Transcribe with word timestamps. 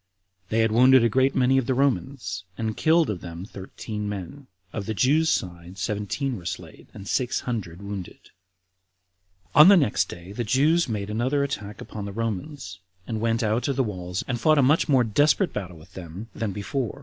They 0.49 0.61
had 0.61 0.71
wounded 0.71 1.03
a 1.03 1.09
great 1.09 1.35
many 1.35 1.59
of 1.59 1.67
the 1.67 1.75
Romans, 1.75 2.43
and 2.57 2.75
killed 2.75 3.07
of 3.07 3.21
them 3.21 3.45
thirteen 3.45 4.09
men; 4.09 4.47
of 4.73 4.87
the 4.87 4.95
Jews' 4.95 5.29
side 5.29 5.77
seventeen 5.77 6.37
were 6.37 6.45
slain, 6.47 6.87
and 6.91 7.07
six 7.07 7.41
hundred 7.41 7.83
wounded. 7.83 8.17
6. 8.23 8.29
On 9.53 9.67
the 9.67 9.77
next 9.77 10.09
day 10.09 10.31
the 10.31 10.43
Jews 10.43 10.89
made 10.89 11.11
another 11.11 11.43
attack 11.43 11.81
upon 11.81 12.05
the 12.05 12.11
Romans, 12.11 12.79
and 13.05 13.21
went 13.21 13.43
out 13.43 13.67
of 13.67 13.75
the 13.75 13.83
walls 13.83 14.23
and 14.27 14.39
fought 14.41 14.57
a 14.57 14.63
much 14.63 14.89
more 14.89 15.03
desperate 15.03 15.53
battle 15.53 15.77
with 15.77 15.93
them 15.93 16.29
than 16.33 16.51
before. 16.51 16.99